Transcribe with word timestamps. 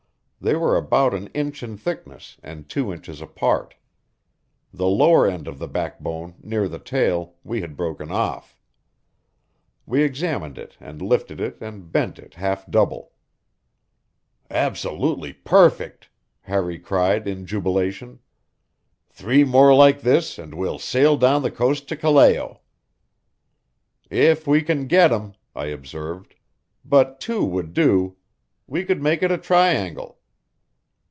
They 0.43 0.55
were 0.55 0.75
about 0.75 1.13
an 1.13 1.27
inch 1.35 1.61
in 1.61 1.77
thickness 1.77 2.37
and 2.41 2.67
two 2.67 2.91
inches 2.91 3.21
apart. 3.21 3.75
The 4.73 4.87
lower 4.87 5.27
end 5.27 5.47
of 5.47 5.59
the 5.59 5.67
backbone, 5.67 6.33
near 6.41 6.67
the 6.67 6.79
tail, 6.79 7.35
we 7.43 7.61
had 7.61 7.77
broken 7.77 8.09
off. 8.11 8.57
We 9.85 10.01
examined 10.01 10.57
it 10.57 10.77
and 10.79 10.99
lifted 10.99 11.39
it 11.39 11.61
and 11.61 11.91
bent 11.91 12.17
it 12.17 12.33
half 12.33 12.65
double. 12.71 13.11
"Absolutely 14.49 15.31
perfect!" 15.31 16.09
Harry 16.41 16.79
cried 16.79 17.27
in 17.27 17.45
jubilation. 17.45 18.17
"Three 19.11 19.43
more 19.43 19.75
like 19.75 20.01
this 20.01 20.39
and 20.39 20.55
we'll 20.55 20.79
sail 20.79 21.17
down 21.17 21.43
the 21.43 21.51
coast 21.51 21.87
to 21.89 21.95
Callao." 21.95 22.61
"If 24.09 24.47
we 24.47 24.63
can 24.63 24.87
get 24.87 25.11
'em," 25.11 25.35
I 25.55 25.65
observed. 25.65 26.33
"But 26.83 27.19
two 27.19 27.45
would 27.45 27.73
do. 27.75 28.15
We 28.65 28.83
could 28.85 29.03
make 29.03 29.21
it 29.21 29.29
a 29.29 29.37
triangle." 29.37 30.17